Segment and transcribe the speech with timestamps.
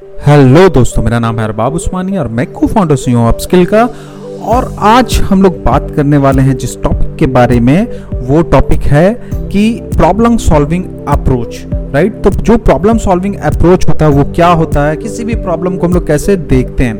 [0.00, 3.82] Hello दोस्तों, मेरा नाम है अरबाब उस्मानी और मैं को फाउंडर सी हूँ अपस्किल का।
[4.44, 7.86] और आज हम लोग बात करने वाले हैं जिस टॉपिक के बारे में,
[8.20, 9.12] वो टॉपिक है
[9.52, 11.60] कि प्रॉब्लम सॉल्विंग अप्रोच
[11.94, 14.96] राइट तो जो प्रॉब्लम सॉल्विंग अप्रोच होता है, वो क्या होता है?
[14.96, 16.96] किसी भी प्रॉब्लम को हम लोग कैसे देखते हैं?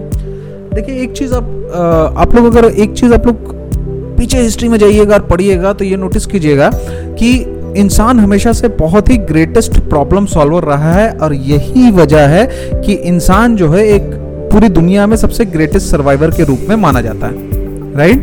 [0.75, 3.55] देखिए, एक चीज़ आप आप लोग अगर, एक चीज़ आप लोग
[4.19, 7.39] पीछे हिस्ट्री में जाइएगा और पढ़िएगा तो ये नोटिस कीजिएगा कि
[7.77, 12.47] इंसान हमेशा से बहुत ही ग्रेटेस्ट प्रॉब्लम सॉल्वर रहा है और यही वजह है
[12.81, 14.03] कि इंसान जो है एक
[14.53, 17.35] पूरी दुनिया में सबसे ग्रेटेस्ट सर्वाइवर के रूप में माना जाता है।
[17.97, 18.21] राइट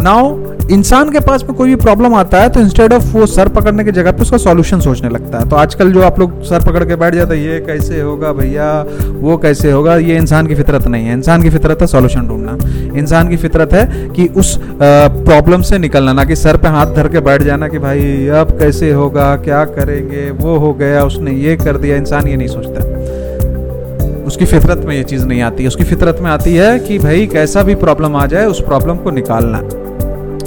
[0.00, 0.36] नाउ
[0.70, 3.84] इंसान के पास में कोई भी प्रॉब्लम आता है तो इंस्टेड ऑफ़ वो सर पकड़ने
[3.84, 6.84] की जगह पे उसका सॉल्यूशन सोचने लगता है। तो आजकल जो आप लोग सर पकड़
[6.84, 10.86] के बैठ जाते हैं, ये कैसे होगा भैया, वो कैसे होगा, ये इंसान की फितरत
[10.86, 12.58] नहीं है। इंसान की फितरत है सॉल्यूशन ढूंढना।
[12.98, 17.08] इंसान की फितरत है कि उस प्रॉब्लम से निकलना, ना कि सर पे हाथ धर
[17.08, 21.56] के बैठ जाना कि भाई, अब कैसे होगा, क्या करेंगे, वो हो गया, उसने ये
[21.56, 26.18] कर दिया। इंसान ये नहीं सोचता। उसकी फितरत में ये चीज़ नहीं आती। उसकी फितरत
[26.20, 29.62] में आती है कि भाई, कैसा भी प्रॉब्लम आ जाए, उस प्रॉब्लम को निकालना।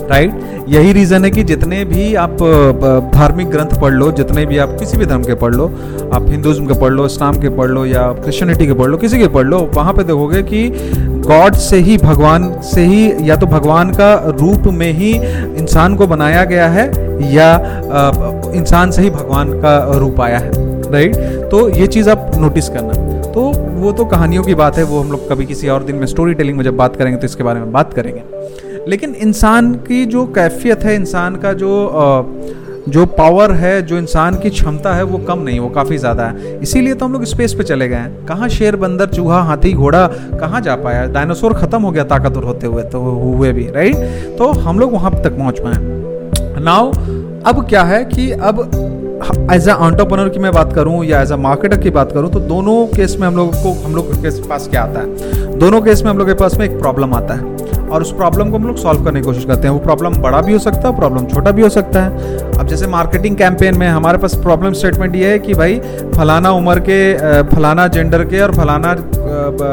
[0.02, 2.38] राइट यही रीज़न है कि जितने भी आप
[3.14, 5.66] धार्मिक ग्रंथ पढ़ लो, जितने भी आप किसी भी धर्म के पढ़ लो,
[6.14, 9.20] आप हिंदुज़म के पढ़ लो, इस्लाम के पढ़ लो या क्रिश्चियनिटी के पढ़ लो, किसी
[9.20, 10.70] के पढ़ लो, वहाँ पे देखोगे कि
[11.28, 15.14] गॉड से ही भगवान से ही, या तो भगवान का रूप में ही
[15.60, 16.88] इंसान को बनाया गया है,
[17.34, 17.54] या
[18.56, 21.16] इंसान से ही भगवान का रूप आया है। राइट
[21.52, 22.94] तो ये चीज़ आप नोटिस करना।
[23.26, 23.42] तो
[23.74, 26.34] वो तो कहानियों की बात है, वो हम लोग कभी किसी और दिन में स्टोरी
[26.34, 28.22] टेलिंग में जब बात करेंगे तो इसके बारे में बात करेंगे।
[28.88, 31.72] लेकिन इंसान की जो कैफियत है, इंसान का जो
[32.90, 36.60] जो पावर है, जो इंसान की क्षमता है, वो कम नहीं, वो काफ़ी ज़्यादा है।
[36.62, 40.06] इसीलिए तो हम लोग स्पेस पे चले गए हैं। कहाँ शेर बंदर, चूहा, हाथी, घोड़ा,
[40.40, 41.06] कहाँ जा पाया?
[41.08, 45.12] डायनासोर ख़त्म हो गया ताकतवर होते हुए तो हुए भी राइट तो हम लोग वहाँ
[45.14, 46.92] तक पहुँच पाए। नाउ
[47.44, 48.60] अब क्या है कि अब
[49.52, 52.40] एज अ ऑन्टरप्रनर की मैं बात करूँ या एज अ मार्केटर की बात करूँ तो
[52.40, 55.58] दोनों केस में हम लोग को, हम लोग के पास क्या आता है?
[55.60, 58.50] दोनों केस में हम लोग के पास में एक प्रॉब्लम आता है। और उस प्रॉब्लम
[58.50, 60.88] को हम लोग सॉल्व करने की कोशिश करते हैं। वो प्रॉब्लम बड़ा भी हो सकता
[60.88, 64.74] है प्रॉब्लम छोटा भी हो सकता है। अब जैसे मार्केटिंग कैंपेन में हमारे पास प्रॉब्लम
[64.74, 65.80] स्टेटमेंट ये है कि भाई
[66.16, 67.02] फलाना उम्र के
[67.56, 68.94] फलाना जेंडर के और फलाना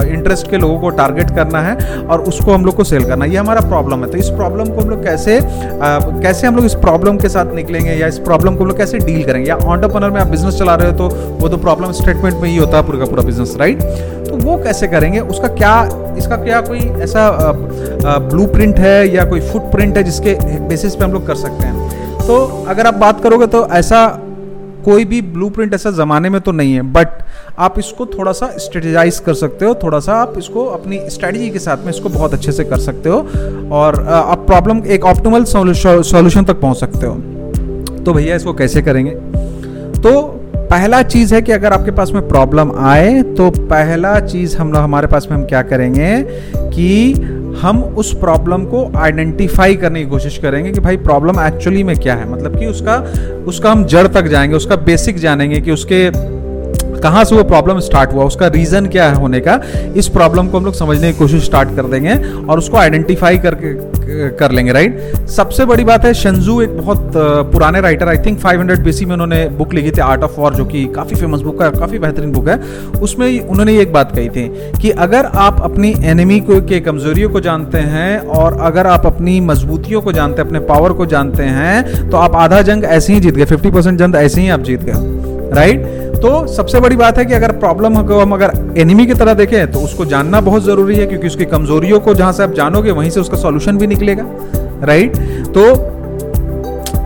[0.09, 3.31] इंटरेस्ट के लोगों को टारगेट करना है और उसको हम लोग को सेल करना है।
[3.31, 6.75] ये हमारा प्रॉब्लम है। तो इस प्रॉब्लम को हम लोग कैसे कैसे हम लोग इस
[6.77, 9.49] प्रॉब्लम के साथ निकलेंगे या इस प्रॉब्लम को हम लोग कैसे डील करेंगे?
[9.49, 11.09] या ऑन्टरप्रनर में आप बिज़नेस चला रहे हो तो
[11.41, 13.83] वो तो प्रॉब्लम स्टेटमेंट में ही होता है पूरा का पूरा बिज़नेस राइट
[14.29, 15.21] तो वो कैसे करेंगे?
[15.21, 15.75] उसका क्या,
[16.19, 17.31] इसका क्या कोई ऐसा
[18.31, 20.35] ब्लू प्रिंट है या कोई फुट प्रिंट है जिसके
[20.69, 21.89] बेसिस पे हम लोग कर सकते हैं?
[22.19, 24.07] तो अगर आप बात करोगे तो ऐसा
[24.88, 27.09] कोई भी ब्लूप्रिंट ऐसा ज़माने में तो नहीं है बट
[27.59, 31.59] आप इसको थोड़ा सा स्ट्रेटेजाइज कर सकते हो, थोड़ा सा आप इसको अपनी स्ट्रेटजी के
[31.59, 33.19] साथ में इसको बहुत अच्छे से कर सकते हो
[33.72, 37.15] और आप प्रॉब्लम एक ऑप्टिमल सॉल्यूशन तक पहुँच सकते हो।
[38.04, 39.10] तो भैया इसको कैसे करेंगे?
[40.00, 40.21] तो
[40.71, 45.06] पहला चीज़ है कि अगर आपके पास में प्रॉब्लम आए तो पहला चीज़ हम, हमारे
[45.06, 46.22] पास में हम क्या करेंगे
[46.56, 47.15] कि
[47.61, 52.15] हम उस प्रॉब्लम को आइडेंटिफाई करने की कोशिश करेंगे कि भाई प्रॉब्लम एक्चुअली में क्या
[52.15, 52.97] है। मतलब कि उसका
[53.47, 56.11] उसका हम जड़ तक जाएँगे, उसका बेसिक जानेंगे कि उसके
[56.98, 59.60] कहाँ से वो प्रॉब्लम स्टार्ट हुआ, उसका रीज़न क्या है होने का,
[59.97, 63.76] इस प्रॉब्लम को हम लोग समझने की कोशिश स्टार्ट कर देंगे और उसको आइडेंटिफाई करके,
[64.36, 67.12] कर लेंगे राइट सबसे बड़ी बात है शंजू एक बहुत
[67.53, 70.64] पुराने राइटर आई थिंक 500 बीसी में उन्होंने बुक लिखी थी आर्ट ऑफ़ वॉर जो
[70.64, 72.56] कि काफ़ी फ़ेमस बुक है, काफ़ी बेहतरीन बुक है।
[73.03, 74.48] उसमें उन्होंने एक बात कही थी
[74.80, 79.41] कि अगर आप अपनी एनिमी को, के कमजोरियों को जानते हैं और अगर आप अपनी
[79.42, 83.20] मजबूतियों को जानते हैं, अपने पावर को जानते हैं तो आप आधा जंग ऐसे ही
[83.20, 87.19] जीत गए फिफ्टी परसेंट जंग ऐसे ही आप जीत गए राइट तो सबसे बड़ी बात
[87.19, 90.62] है कि अगर प्रॉब्लम को हम अगर एनिमी की तरह देखें तो उसको जानना बहुत
[90.62, 93.87] ज़रूरी है, क्योंकि उसकी कमजोरियों को जहाँ से आप जानोगे, वहीं से उसका सॉल्यूशन भी
[93.87, 94.25] निकलेगा
[94.87, 95.17] राइट
[95.55, 95.75] तो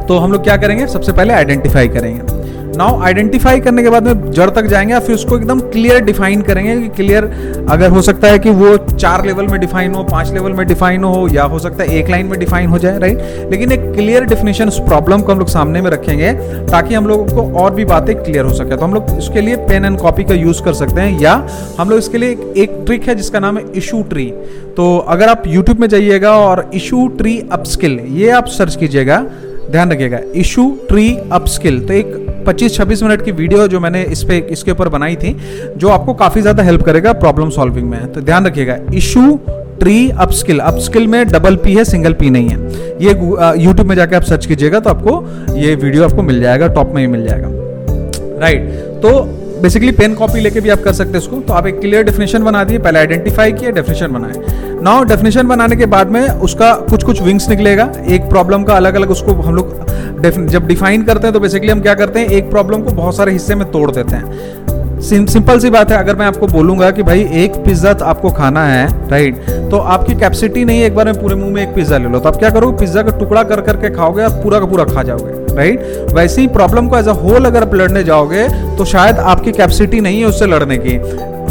[0.04, 0.86] तो हम लोग क्या करेंगे?
[0.88, 2.31] सबसे पहले आइडेंटिफाई करेंगे।
[2.76, 6.42] नाउ आइडेंटिफाई करने के बाद में जड़ तक जाएँगे या फिर उसको एकदम क्लियर डिफाइन
[6.42, 7.24] करेंगे कि क्लियर
[7.70, 11.04] अगर हो सकता है कि वो चार लेवल में डिफाइन हो पाँच लेवल में डिफाइन
[11.04, 14.24] हो या हो सकता है एक लाइन में डिफाइन हो जाए राइट लेकिन एक क्लियर
[14.24, 16.32] डिफिनेशन उस प्रॉब्लम को हम लोग सामने में रखेंगे
[16.66, 19.56] ताकि हम लोगों को और भी बातें क्लियर हो सके। तो हम लोग इसके लिए
[19.56, 21.34] पेन एंड कॉपी का यूज़ कर सकते हैं या
[21.78, 24.24] हम लोग इसके लिए एक, एक ट्रिक है जिसका नाम है इशू ट्री
[24.76, 29.24] तो अगर आप यूट्यूब में जाइएगा और इशू ट्री अपस्किल ये आप सर्च कीजिएगा
[29.70, 34.38] ध्यान रखिएगा इशू ट्री अपस्किल तो एक 25-26 मिनट की वीडियो जो मैंने इस पे,
[34.50, 35.36] इसके ऊपर बनाई थी,
[35.76, 39.38] जो आपको काफ़ी ज़्यादा हेल्प करेगा प्रॉब्लम सॉल्विंग में। तो ध्यान रखिएगा इशू
[39.80, 42.56] ट्री अपस्किल अपस्किल में डबल पी है सिंगल पी नहीं है।
[43.00, 43.10] ये
[43.62, 47.00] यूट्यूब में जाके आप सर्च कीजिएगा तो आपको ये वीडियो आपको मिल जाएगा टॉप में
[47.02, 47.48] ही मिल जाएगा।
[48.40, 48.68] राइट
[49.02, 49.20] तो
[49.62, 52.44] बेसिकली पेन कॉपी लेके भी आप कर सकते हैं इसको। तो आप एक क्लियर डेफिनेशन
[52.44, 57.02] बना दिए, पहले आइडेंटिफाई किए डेफिनेशन बनाए। नाउ डेफिनेशन बनाने के बाद में उसका कुछ
[57.04, 61.32] कुछ विंग्स निकलेगा। एक प्रॉब्लम का अलग अलग उसको हम लोग जब डिफाइन करते हैं
[61.34, 62.26] तो बेसिकली हम क्या करते हैं?
[62.28, 66.16] एक प्रॉब्लम को बहुत सारे हिस्से में तोड़ देते हैं। सिंपल सी बात है, अगर
[66.16, 69.36] मैं आपको बोलूँगा कि भाई एक पिज्जा आपको खाना है राइट
[69.70, 72.28] तो आपकी कैपेसिटी नहीं एक बार में पूरे मुँह में एक पिज्जा ले लो। तो
[72.28, 72.78] आप क्या करोगे?
[72.78, 76.46] पिज्जा का टुकड़ा कर, करके खाओगे और पूरा का पूरा खा जाओगे राइट वैसे ही
[76.50, 80.26] प्रॉब्लम को एज अ होल अगर आप लड़ने जाओगे तो शायद आपकी कैपेसिटी नहीं है
[80.26, 80.98] उससे लड़ने की।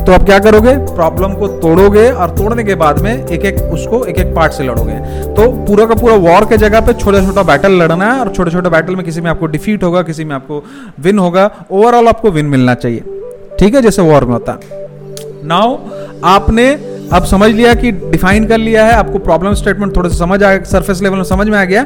[0.01, 0.75] तो आप क्या करोगे?
[0.88, 4.63] प्रॉब्लम को तोड़ोगे और तोड़ने के बाद में एक एक उसको एक एक पार्ट से
[4.63, 4.94] लड़ोगे।
[5.33, 8.51] तो पूरा का पूरा वॉर के जगह पे छोटा छोटा बैटल लड़ना है और छोटे
[8.51, 10.63] छोटे बैटल में किसी में आपको डिफीट होगा, किसी में आपको
[11.00, 13.03] विन होगा। ओवरऑल आपको विन मिलना चाहिए।
[13.59, 13.81] ठीक है?
[13.81, 14.88] जैसे वॉर में होता है।
[15.44, 15.77] नाउ
[16.24, 16.71] आपने
[17.13, 20.57] अब समझ लिया कि डिफाइन कर लिया है, आपको प्रॉब्लम स्टेटमेंट थोड़ा सा समझ आ
[20.63, 21.81] सरफेस लेवल में समझ में आ गया।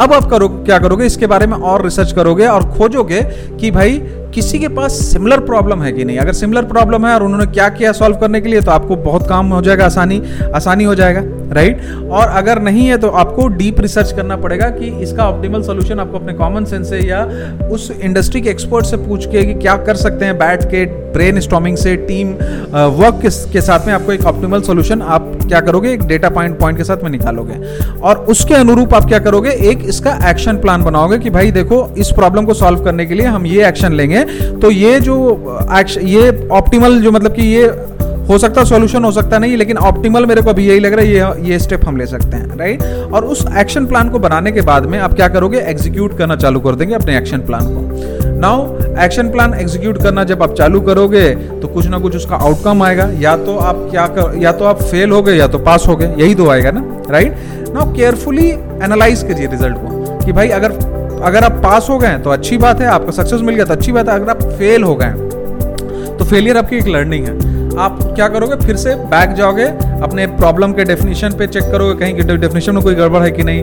[0.00, 1.06] अब आप करो, क्या करोगे?
[1.06, 3.22] इसके बारे में और रिसर्च करोगे और खोजोगे
[3.60, 3.98] कि भाई
[4.34, 6.18] किसी के पास सिमिलर प्रॉब्लम है कि नहीं?
[6.18, 9.28] अगर सिमिलर प्रॉब्लम है और उन्होंने क्या किया सॉल्व करने के लिए तो आपको बहुत
[9.28, 10.22] काम हो जाएगा आसानी
[10.54, 11.22] आसानी हो जाएगा
[11.54, 11.80] राइट
[12.10, 16.18] और अगर नहीं है तो आपको डीप रिसर्च करना पड़ेगा कि इसका ऑप्टिमल सोल्यूशन आपको
[16.18, 17.22] अपने कॉमन सेंस से या
[17.72, 21.40] उस इंडस्ट्री के एक्सपर्ट से पूछ के कि क्या कर सकते हैं बैठ के ब्रेन
[21.40, 25.92] स्टॉमिंग से टीम वर्क के, के साथ में आपको एक ऑप्टिमल सोल्यूशन आप क्या करोगे?
[25.92, 27.54] एक डेटा पॉइंट पॉइंट के साथ में निकालोगे।
[28.00, 29.50] और उसके अनुरूप आप क्या करोगे?
[29.70, 33.26] एक इसका एक्शन प्लान बनाओगे कि भाई देखो इस प्रॉब्लम को सॉल्व करने के लिए
[33.26, 34.19] हम ये एक्शन लेंगे
[34.60, 35.16] तो ये जो
[35.78, 37.64] एक्शन ये ऑप्टिमल जो मतलब कि ये
[38.28, 41.38] हो सकता सॉल्यूशन हो सकता नहीं, लेकिन ऑप्टिमल मेरे को अभी यही लग रहा है,
[41.38, 42.82] ये ये स्टेप हम ले सकते हैं राइट
[43.12, 45.58] और उस एक्शन प्लान को बनाने के बाद में आप क्या करोगे?
[45.60, 50.42] एग्जीक्यूट करना चालू कर देंगे अपने एक्शन प्लान को। नाउ एक्शन प्लान एग्जीक्यूट करना जब
[50.42, 54.38] आप चालू करोगे तो कुछ ना कुछ उसका आउटकम आएगा। या तो आप क्या कर,
[54.42, 56.84] या तो आप फेल हो गए, या तो पास हो गए, यही तो आएगा ना
[57.10, 57.36] राइट
[57.74, 58.48] नाउ केयरफुली
[58.84, 60.72] एनालाइज कीजिए रिज़ल्ट को कि भाई अगर
[61.20, 63.92] अगर आप पास हो गए तो अच्छी बात है, आपको सक्सेस मिल गया तो अच्छी
[63.92, 65.28] बात है, अगर आप फेल हो गए
[66.18, 67.34] तो फेलियर आपकी एक लर्निंग है।
[67.78, 69.64] आप क्या करोगे, फिर से बैक जाओगे,
[70.02, 73.62] अपने प्रॉब्लम के डेफिनेशन पे चेक करोगे, कहीं डेफिनेशन में कोई गड़बड़ है कि नहीं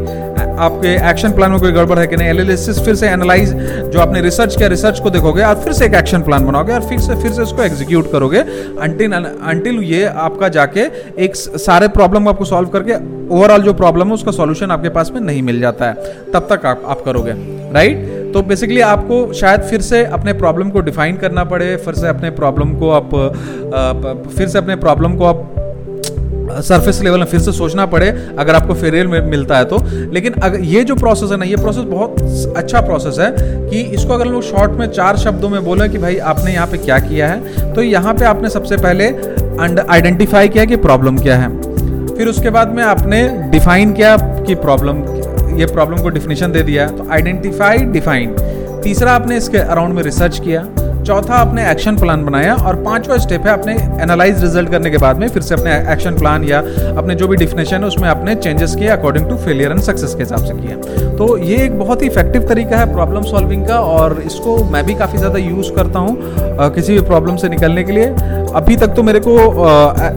[0.57, 2.27] आपके एक्शन प्लान में कोई गड़बड़ है कि नहीं?
[2.29, 3.53] एनालिसिस फिर से एनालाइज
[3.93, 6.81] जो आपने रिसर्च किया रिसर्च को देखोगे और फिर से एक एक्शन प्लान बनाओगे और
[6.81, 8.39] फिर से फिर से उसको एग्जीक्यूट करोगे
[8.81, 10.81] अंटिल अंटिल ये आपका जाके
[11.23, 12.95] एक सारे प्रॉब्लम आपको सॉल्व करके
[13.35, 15.93] ओवरऑल जो प्रॉब्लम है उसका सॉल्यूशन आपके पास में नहीं मिल जाता है।
[16.33, 17.33] तब तक आप, आप करोगे
[17.73, 22.07] राइट तो बेसिकली आपको शायद फिर से अपने प्रॉब्लम को डिफाइन करना पड़े फिर से
[22.07, 23.15] अपने प्रॉब्लम को आप
[24.37, 25.56] फिर से अपने प्रॉब्लम को आप
[26.49, 28.07] सरफेस लेवल में फिर से सोचना पड़े,
[28.39, 29.77] अगर आपको फेरियल मिलता है तो।
[30.11, 34.13] लेकिन अगर ये जो प्रोसेस है ना, ये प्रोसेस बहुत अच्छा प्रोसेस है कि इसको
[34.13, 37.27] अगर लोग शॉर्ट में चार शब्दों में बोले कि भाई आपने यहाँ पे क्या किया
[37.27, 39.07] है तो यहाँ पे आपने सबसे पहले
[39.89, 41.49] आइडेंटिफाई किया कि प्रॉब्लम क्या है।
[42.09, 45.03] फिर उसके बाद में आपने डिफाइन किया कि प्रॉब्लम
[45.59, 48.35] ये प्रॉब्लम को डिफिनेशन दे दिया तो आइडेंटिफाई डिफाइन
[48.83, 50.61] तीसरा आपने इसके अराउंड में रिसर्च किया।
[51.07, 53.73] चौथा आपने एक्शन प्लान बनाया और पांचवा स्टेप है आपने
[54.03, 56.59] एनालाइज रिज़ल्ट करने के बाद में फिर से अपने एक्शन प्लान या
[56.97, 60.23] अपने जो भी डिफिनेशन है उसमें आपने चेंजेस किए according to failure and success के
[60.23, 64.21] हिसाब से किया तो ये एक बहुत ही इफ़ेक्टिव तरीका है प्रॉब्लम सॉल्विंग का और
[64.21, 66.17] इसको मैं भी काफ़ी ज़्यादा यूज़ करता हूँ
[66.75, 68.05] किसी भी प्रॉब्लम से निकलने के लिए।
[68.55, 69.39] अभी तक तो मेरे को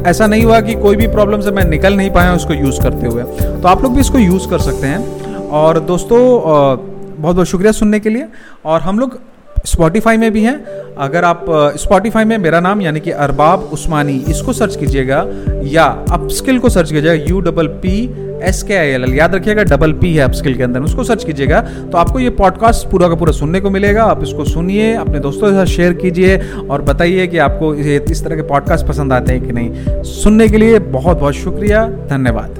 [0.09, 3.07] ऐसा नहीं हुआ कि कोई भी प्रॉब्लम से मैं निकल नहीं पाया उसको यूज़ करते
[3.07, 7.73] हुए। तो आप लोग भी इसको यूज़ कर सकते हैं। और दोस्तों बहुत बहुत शुक्रिया
[7.73, 8.27] सुनने के लिए।
[8.65, 9.19] और हम लोग
[9.67, 10.55] स्पॉटिफाई में भी हैं।
[10.99, 11.45] अगर आप
[11.79, 15.25] स्पॉटिफाई में मेरा नाम यानी कि अरबाब उस्मानी, इसको सर्च कीजिएगा
[15.65, 17.97] या अपस्किल को सर्च कीजिएगा, यू डबल पी
[18.43, 21.25] एस के आई एल एल, याद रखिएगा, डबल पी है अपस्किल के अंदर, उसको सर्च
[21.25, 25.19] कीजिएगा तो आपको ये पॉडकास्ट पूरा का पूरा सुनने को मिलेगा। आप इसको सुनिए, अपने
[25.21, 29.33] दोस्तों के साथ शेयर कीजिए और बताइए कि आपको इस तरह के पॉडकास्ट पसंद आते
[29.33, 32.60] हैं कि नहीं। सुनने के लिए बहुत बहुत शुक्रिया, धन्यवाद।